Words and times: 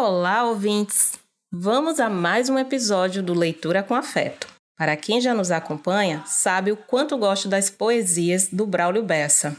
Olá, 0.00 0.44
ouvintes! 0.44 1.18
Vamos 1.50 1.98
a 1.98 2.08
mais 2.08 2.48
um 2.48 2.56
episódio 2.56 3.20
do 3.20 3.34
Leitura 3.34 3.82
com 3.82 3.96
Afeto. 3.96 4.46
Para 4.76 4.96
quem 4.96 5.20
já 5.20 5.34
nos 5.34 5.50
acompanha, 5.50 6.22
sabe 6.24 6.70
o 6.70 6.76
quanto 6.76 7.18
gosto 7.18 7.48
das 7.48 7.68
poesias 7.68 8.46
do 8.46 8.64
Braulio 8.64 9.02
Bessa. 9.02 9.56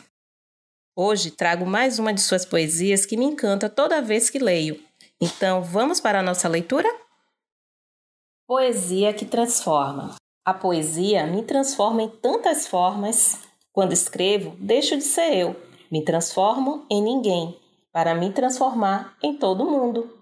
Hoje 0.96 1.30
trago 1.30 1.66
mais 1.66 2.00
uma 2.00 2.14
de 2.14 2.22
suas 2.22 2.46
poesias 2.46 3.06
que 3.06 3.18
me 3.18 3.26
encanta 3.26 3.68
toda 3.68 4.02
vez 4.02 4.30
que 4.30 4.40
leio. 4.40 4.82
Então, 5.20 5.62
vamos 5.62 6.00
para 6.00 6.22
a 6.22 6.24
nossa 6.24 6.48
leitura? 6.48 6.88
Poesia 8.48 9.12
que 9.12 9.26
transforma. 9.26 10.16
A 10.46 10.54
poesia 10.54 11.28
me 11.28 11.44
transforma 11.44 12.04
em 12.04 12.10
tantas 12.10 12.66
formas. 12.66 13.40
Quando 13.74 13.92
escrevo, 13.92 14.56
deixo 14.58 14.96
de 14.96 15.04
ser 15.04 15.36
eu, 15.36 15.54
me 15.92 16.02
transformo 16.06 16.86
em 16.90 17.04
ninguém, 17.04 17.60
para 17.92 18.16
me 18.16 18.32
transformar 18.32 19.18
em 19.22 19.38
todo 19.38 19.70
mundo. 19.70 20.19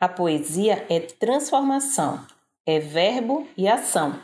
A 0.00 0.08
poesia 0.08 0.86
é 0.88 0.98
transformação, 0.98 2.24
é 2.64 2.78
verbo 2.78 3.46
e 3.54 3.68
ação. 3.68 4.18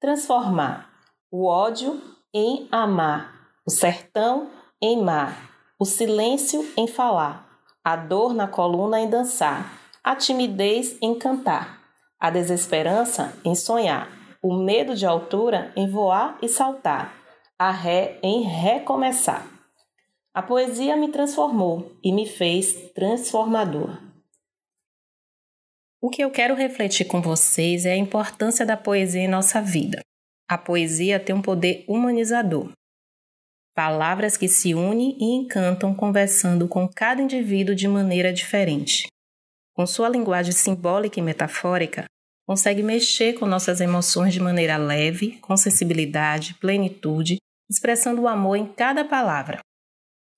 Transformar 0.00 0.88
o 1.30 1.44
ódio 1.44 2.00
em 2.32 2.66
amar, 2.72 3.34
o 3.66 3.70
sertão 3.70 4.48
em 4.80 5.02
mar, 5.02 5.50
o 5.78 5.84
silêncio 5.84 6.66
em 6.78 6.86
falar, 6.86 7.46
a 7.84 7.94
dor 7.94 8.32
na 8.32 8.48
coluna 8.48 8.98
em 9.00 9.10
dançar, 9.10 9.70
a 10.02 10.16
timidez 10.16 10.96
em 11.02 11.14
cantar, 11.14 11.78
a 12.18 12.30
desesperança 12.30 13.34
em 13.44 13.54
sonhar, 13.54 14.08
o 14.42 14.54
medo 14.54 14.94
de 14.94 15.04
altura 15.04 15.74
em 15.76 15.90
voar 15.90 16.38
e 16.40 16.48
saltar, 16.48 17.12
a 17.58 17.70
ré 17.70 18.18
em 18.22 18.44
recomeçar. 18.44 19.46
A 20.32 20.40
poesia 20.40 20.96
me 20.96 21.08
transformou 21.08 21.92
e 22.02 22.12
me 22.12 22.24
fez 22.24 22.92
transformador. 22.94 24.07
O 26.00 26.10
que 26.10 26.22
eu 26.22 26.30
quero 26.30 26.54
refletir 26.54 27.06
com 27.06 27.20
vocês 27.20 27.84
é 27.84 27.92
a 27.92 27.96
importância 27.96 28.64
da 28.64 28.76
poesia 28.76 29.22
em 29.22 29.26
nossa 29.26 29.60
vida. 29.60 30.00
A 30.48 30.56
poesia 30.56 31.18
tem 31.18 31.34
um 31.34 31.42
poder 31.42 31.84
humanizador. 31.88 32.70
Palavras 33.74 34.36
que 34.36 34.46
se 34.46 34.74
unem 34.74 35.18
e 35.20 35.24
encantam 35.24 35.92
conversando 35.92 36.68
com 36.68 36.88
cada 36.88 37.20
indivíduo 37.20 37.74
de 37.74 37.88
maneira 37.88 38.32
diferente. 38.32 39.08
Com 39.74 39.86
sua 39.86 40.08
linguagem 40.08 40.52
simbólica 40.52 41.18
e 41.18 41.22
metafórica, 41.22 42.04
consegue 42.46 42.82
mexer 42.82 43.32
com 43.34 43.44
nossas 43.44 43.80
emoções 43.80 44.32
de 44.32 44.40
maneira 44.40 44.76
leve, 44.76 45.38
com 45.40 45.56
sensibilidade, 45.56 46.54
plenitude, 46.54 47.38
expressando 47.68 48.22
o 48.22 48.28
amor 48.28 48.56
em 48.56 48.72
cada 48.72 49.04
palavra. 49.04 49.58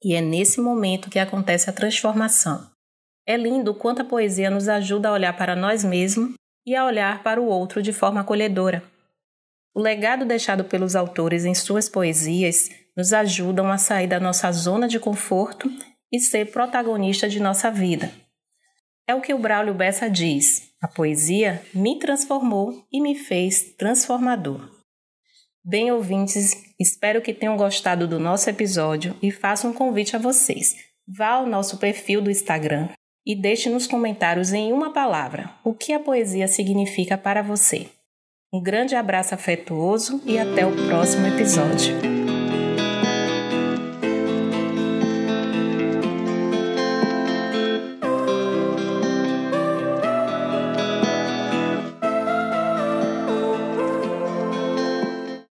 E 0.02 0.14
é 0.14 0.22
nesse 0.22 0.58
momento 0.58 1.10
que 1.10 1.18
acontece 1.18 1.68
a 1.68 1.72
transformação. 1.72 2.70
É 3.30 3.36
lindo 3.36 3.72
quanto 3.72 4.02
a 4.02 4.04
poesia 4.04 4.50
nos 4.50 4.68
ajuda 4.68 5.08
a 5.08 5.12
olhar 5.12 5.36
para 5.36 5.54
nós 5.54 5.84
mesmos 5.84 6.34
e 6.66 6.74
a 6.74 6.84
olhar 6.84 7.22
para 7.22 7.40
o 7.40 7.46
outro 7.46 7.80
de 7.80 7.92
forma 7.92 8.22
acolhedora. 8.22 8.82
O 9.72 9.80
legado 9.80 10.24
deixado 10.24 10.64
pelos 10.64 10.96
autores 10.96 11.44
em 11.44 11.54
suas 11.54 11.88
poesias 11.88 12.68
nos 12.96 13.12
ajudam 13.12 13.70
a 13.70 13.78
sair 13.78 14.08
da 14.08 14.18
nossa 14.18 14.50
zona 14.50 14.88
de 14.88 14.98
conforto 14.98 15.70
e 16.10 16.18
ser 16.18 16.50
protagonista 16.50 17.28
de 17.28 17.38
nossa 17.38 17.70
vida. 17.70 18.10
É 19.06 19.14
o 19.14 19.20
que 19.20 19.32
o 19.32 19.38
Braulio 19.38 19.74
Bessa 19.74 20.10
diz: 20.10 20.72
a 20.82 20.88
poesia 20.88 21.62
me 21.72 22.00
transformou 22.00 22.84
e 22.92 23.00
me 23.00 23.14
fez 23.14 23.76
transformador. 23.76 24.68
Bem, 25.64 25.92
ouvintes, 25.92 26.64
espero 26.80 27.22
que 27.22 27.32
tenham 27.32 27.56
gostado 27.56 28.08
do 28.08 28.18
nosso 28.18 28.50
episódio 28.50 29.16
e 29.22 29.30
faço 29.30 29.68
um 29.68 29.72
convite 29.72 30.16
a 30.16 30.18
vocês. 30.18 30.74
Vá 31.06 31.28
ao 31.28 31.46
nosso 31.46 31.78
perfil 31.78 32.20
do 32.20 32.30
Instagram, 32.30 32.88
e 33.26 33.34
deixe 33.34 33.68
nos 33.68 33.86
comentários 33.86 34.52
em 34.52 34.72
uma 34.72 34.92
palavra 34.92 35.50
o 35.64 35.74
que 35.74 35.92
a 35.92 36.00
poesia 36.00 36.48
significa 36.48 37.16
para 37.16 37.42
você. 37.42 37.86
Um 38.52 38.60
grande 38.60 38.94
abraço 38.94 39.34
afetuoso 39.34 40.20
e 40.26 40.38
até 40.38 40.66
o 40.66 40.74
próximo 40.88 41.26
episódio. 41.26 42.19